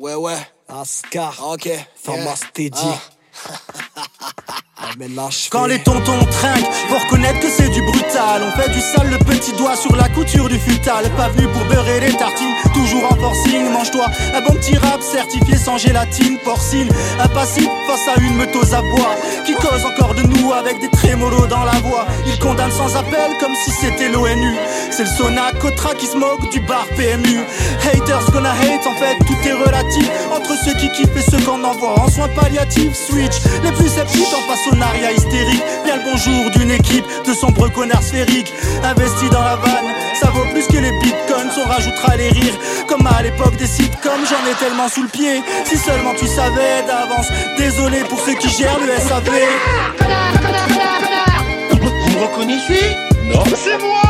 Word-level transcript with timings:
Ouais, 0.00 0.14
ouais. 0.14 0.38
Ascar. 0.66 1.34
Ok. 1.46 1.68
Thomas 2.02 2.40
Teddy. 2.54 2.88
Quand 5.50 5.66
les 5.66 5.78
tontons 5.82 6.18
trinquent, 6.30 6.72
faut 6.88 6.98
reconnaître 6.98 7.38
que 7.40 7.48
c'est 7.48 7.68
du 7.68 7.82
brutal. 7.82 8.42
On 8.42 8.50
fait 8.60 8.70
du 8.70 8.80
sale, 8.80 9.10
le 9.10 9.18
petit 9.18 9.52
doigt 9.52 9.76
sur 9.76 9.94
la 9.94 10.08
couture 10.08 10.48
du 10.48 10.58
futal. 10.58 11.04
Pas 11.16 11.28
venu 11.28 11.46
pour 11.48 11.64
beurrer 11.66 12.00
les 12.00 12.12
tartines, 12.14 12.54
toujours 12.72 13.04
en 13.12 13.14
forcing. 13.16 13.70
Mange-toi 13.70 14.06
un 14.34 14.40
bon 14.40 14.54
petit 14.54 14.76
rap 14.78 15.02
certifié 15.02 15.56
sans 15.58 15.76
gélatine, 15.76 16.38
porcine. 16.38 16.88
Impassible 17.20 17.70
face 17.86 18.08
à 18.16 18.20
une 18.20 18.36
meute 18.36 18.56
aux 18.56 18.74
abois 18.74 19.14
qui 19.44 19.54
cause 19.54 19.79
avec 20.60 20.78
des 20.78 20.90
trémolos 20.90 21.46
dans 21.46 21.64
la 21.64 21.78
voix. 21.80 22.06
Il 22.26 22.38
condamne 22.38 22.70
sans 22.70 22.94
appel 22.96 23.30
comme 23.40 23.54
si 23.64 23.70
c'était 23.70 24.10
l'ONU. 24.10 24.56
C'est 24.90 25.04
le 25.04 25.08
Sona 25.08 25.52
Cotra 25.58 25.94
qui 25.94 26.06
se 26.06 26.16
moque 26.16 26.50
du 26.52 26.60
bar 26.60 26.86
PMU. 26.96 27.40
Haters 27.82 28.30
gonna 28.32 28.50
hate, 28.50 28.86
en 28.86 28.94
fait 28.94 29.16
tout 29.26 29.48
est 29.48 29.52
relatif. 29.52 30.08
Entre 30.30 30.52
ceux 30.64 30.74
qui 30.74 30.90
kiffent 30.92 31.16
et 31.16 31.30
ceux 31.30 31.40
qu'on 31.44 31.64
envoie 31.64 31.98
en 31.98 32.08
soins 32.08 32.28
palliatifs. 32.28 32.94
Switch, 32.94 33.36
les 33.64 33.72
plus 33.72 33.88
sceptiques 33.88 34.34
en 34.36 34.52
face 34.52 34.66
au 34.70 34.74
hystérique. 35.16 35.64
Bien 35.84 35.96
le 35.96 36.02
bonjour 36.04 36.50
d'une 36.50 36.70
équipe 36.70 37.04
de 37.26 37.32
sombres 37.32 37.68
connards 37.72 38.02
sphériques. 38.02 38.52
Investis 38.84 39.30
dans 39.30 39.42
la 39.42 39.56
vanne, 39.56 39.69
rajoutera 41.70 42.16
les 42.16 42.30
rires, 42.30 42.58
comme 42.86 43.06
à 43.06 43.22
l'époque 43.22 43.56
des 43.56 43.66
sitcoms. 43.66 44.24
J'en 44.28 44.50
ai 44.50 44.54
tellement 44.58 44.88
sous 44.88 45.02
le 45.02 45.08
pied. 45.08 45.42
Si 45.64 45.76
seulement 45.76 46.14
tu 46.14 46.26
savais 46.26 46.82
d'avance. 46.86 47.28
Désolé 47.56 48.00
pour 48.08 48.20
ceux 48.20 48.34
qui 48.34 48.48
gèrent 48.48 48.80
le 48.80 48.96
SAV. 48.98 49.30
Vous 51.70 52.18
me 52.18 52.22
reconnaissez? 52.26 52.96
Non. 53.32 53.44
C'est 53.54 53.78
moi 53.78 54.02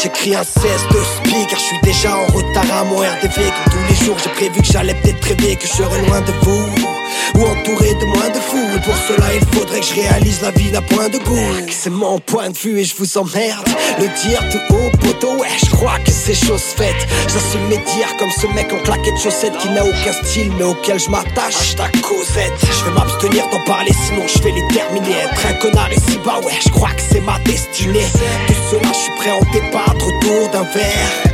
J'écris 0.00 0.36
un 0.36 0.44
cesse 0.44 0.86
de 0.92 1.00
speak 1.02 1.48
car 1.48 1.58
je 1.58 1.64
suis 1.64 1.80
déjà 1.82 2.16
en 2.16 2.26
retard 2.26 2.64
à 2.72 2.84
mon 2.84 2.98
RDV 2.98 3.34
Comme 3.34 3.72
tous 3.72 3.88
les 3.88 4.06
jours 4.06 4.16
j'ai 4.22 4.30
prévu 4.30 4.60
que 4.60 4.66
j'allais 4.72 4.94
peut-être 4.94 5.24
rêver 5.24 5.56
que 5.56 5.66
je 5.66 5.72
serais 5.72 6.02
loin 6.06 6.20
de 6.20 6.32
vous 6.42 6.87
ou 7.36 7.42
entouré 7.42 7.94
de 7.94 8.04
moins 8.06 8.28
de 8.30 8.40
fous. 8.40 8.68
Et 8.76 8.80
pour 8.80 8.96
cela, 8.96 9.34
il 9.34 9.44
faudrait 9.56 9.80
que 9.80 9.86
je 9.86 9.94
réalise 9.94 10.40
la 10.42 10.50
vie 10.50 10.70
d'un 10.70 10.82
point 10.82 11.08
de 11.08 11.18
goût. 11.18 11.38
C'est 11.70 11.90
mon 11.90 12.18
point 12.18 12.50
de 12.50 12.58
vue 12.58 12.80
et 12.80 12.84
je 12.84 12.94
vous 12.96 13.18
emmerde. 13.18 13.68
Le 13.98 14.06
dire 14.22 14.40
tout 14.50 14.74
haut, 14.74 14.90
poteau, 15.00 15.36
ouais, 15.36 15.48
je 15.62 15.70
crois 15.70 15.98
que 16.04 16.10
c'est 16.10 16.34
chose 16.34 16.62
faite. 16.62 17.06
J'assume 17.24 17.66
mes 17.68 17.78
dires 17.78 18.16
comme 18.18 18.30
ce 18.30 18.46
mec 18.48 18.72
en 18.72 18.82
claquette 18.82 19.14
de 19.14 19.20
chaussettes 19.20 19.56
qui 19.58 19.68
n'a 19.70 19.84
aucun 19.84 20.12
style, 20.24 20.52
mais 20.58 20.64
auquel 20.64 20.98
je 20.98 21.10
m'attache. 21.10 21.76
ta 21.76 21.88
Cosette. 22.00 22.52
Je 22.62 22.84
vais 22.84 22.92
m'abstenir 22.92 23.44
d'en 23.50 23.64
parler, 23.64 23.92
sinon 24.06 24.26
je 24.26 24.42
vais 24.42 24.52
les 24.52 24.66
terminer. 24.68 25.16
Être 25.24 25.46
un 25.46 25.54
connard 25.54 25.92
ici 25.92 26.18
bas, 26.24 26.40
ouais, 26.44 26.58
je 26.64 26.70
crois 26.70 26.90
que 26.90 27.02
c'est 27.10 27.20
ma 27.20 27.38
destinée. 27.40 28.06
Tout 28.46 28.54
cela, 28.70 28.92
je 28.92 28.98
suis 28.98 29.12
prêt 29.18 29.30
à 29.30 29.36
en 29.36 29.52
débattre 29.52 30.06
autour 30.06 30.48
d'un 30.50 30.64
verre 30.64 31.27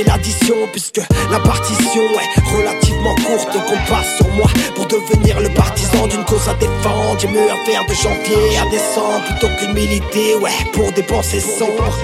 l'addition 0.00 0.56
puisque 0.72 1.00
la 1.30 1.38
partition 1.40 2.02
est 2.02 2.56
relativement 2.56 3.14
courte 3.26 3.52
qu'on 3.52 3.92
passe 3.92 4.16
sur 4.16 4.28
moi 4.28 4.46
pour 4.74 4.86
devenir 4.86 5.40
le 5.40 5.50
partisan 5.50 6.06
d'une 6.06 6.24
cause 6.24 6.48
à 6.48 6.54
défendre. 6.54 7.18
J'ai 7.18 7.28
mieux 7.28 7.50
à 7.50 7.56
faire 7.66 7.84
de 7.86 7.94
janvier 7.94 8.58
à 8.58 8.70
décembre 8.70 9.22
plutôt 9.26 9.48
qu'une 9.58 9.74
militer, 9.74 10.34
ouais, 10.36 10.50
pour 10.72 10.90
dépenser 10.92 11.40
sombres. 11.40 11.98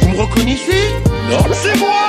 Vous 0.00 0.08
me 0.08 0.20
reconnaissez? 0.20 0.90
Non, 1.30 1.38
c'est 1.52 1.78
moi 1.78 2.01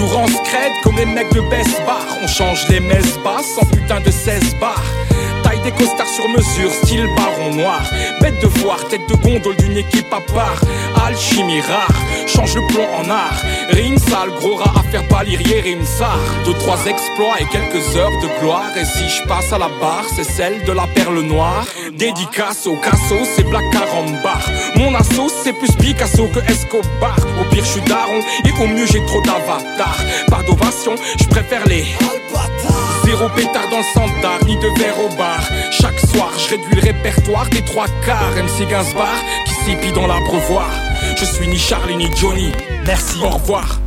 Toujours 0.00 0.20
en 0.20 0.28
scred 0.28 0.72
comme 0.82 0.96
les 0.96 1.04
mecs 1.04 1.30
de 1.34 1.42
Best 1.50 1.78
Bar. 1.84 2.06
On 2.22 2.26
change 2.26 2.66
les 2.70 2.80
messes 2.80 3.18
basses 3.22 3.58
en 3.58 3.66
putain 3.66 4.00
de 4.00 4.10
16 4.10 4.56
bars 4.58 4.82
des 5.70 5.84
costards 5.84 6.08
sur 6.08 6.28
mesure, 6.28 6.72
style 6.72 7.06
baron 7.16 7.54
noir. 7.54 7.82
Bête 8.20 8.40
de 8.40 8.46
voir, 8.60 8.78
tête 8.88 9.06
de 9.08 9.14
gondole 9.14 9.56
d'une 9.56 9.76
équipe 9.76 10.12
à 10.12 10.20
part. 10.32 10.60
Alchimie 11.06 11.60
rare, 11.60 11.94
change 12.26 12.54
le 12.54 12.66
plomb 12.68 12.86
en 12.98 13.10
art. 13.10 13.40
Rime 13.70 13.98
sale, 13.98 14.30
gros 14.38 14.56
rat 14.56 14.72
à 14.78 14.82
faire 14.90 15.06
pâlir 15.08 15.40
ça 15.84 16.10
Deux, 16.44 16.54
trois 16.54 16.78
exploits 16.86 17.40
et 17.40 17.46
quelques 17.46 17.96
heures 17.96 18.16
de 18.22 18.40
gloire. 18.40 18.70
Et 18.76 18.84
si 18.84 19.08
je 19.08 19.26
passe 19.26 19.52
à 19.52 19.58
la 19.58 19.68
barre, 19.80 20.06
c'est 20.14 20.24
celle 20.24 20.62
de 20.64 20.72
la 20.72 20.86
perle 20.94 21.20
noire. 21.20 21.66
Dédicace 21.92 22.66
au 22.66 22.76
casso, 22.76 23.18
c'est 23.36 23.44
Black 23.44 23.64
Carambar 23.72 24.40
Mon 24.76 24.94
assaut, 24.94 25.28
c'est 25.42 25.52
plus 25.52 25.72
Picasso 25.72 26.28
que 26.28 26.40
Escobar. 26.50 27.16
Au 27.40 27.44
pire, 27.52 27.64
je 27.64 27.70
suis 27.70 27.82
daron 27.82 28.20
et 28.44 28.62
au 28.62 28.66
mieux, 28.66 28.86
j'ai 28.86 29.04
trop 29.06 29.20
d'avatar 29.22 29.96
Pas 30.28 30.42
d'ovation, 30.42 30.94
je 31.18 31.24
préfère 31.26 31.66
les 31.66 31.84
Zéro 33.10 33.28
pétard 33.30 33.68
dans 33.70 33.78
le 33.78 34.46
ni 34.46 34.54
de 34.54 34.78
verre 34.78 34.94
au 35.04 35.08
bar. 35.16 35.40
Chaque 35.72 35.98
soir, 35.98 36.30
je 36.38 36.50
réduis 36.50 36.76
le 36.76 36.80
répertoire 36.80 37.48
des 37.50 37.60
trois 37.62 37.88
quarts. 38.06 38.30
MC 38.36 38.68
Gainsbar 38.68 39.12
qui 39.46 39.54
s'épie 39.64 39.90
dans 39.90 40.06
l'abreuvoir. 40.06 40.70
Je 41.18 41.24
suis 41.24 41.48
ni 41.48 41.58
Charlie 41.58 41.96
ni 41.96 42.08
Johnny. 42.16 42.52
Merci, 42.86 43.18
au 43.24 43.30
revoir. 43.30 43.80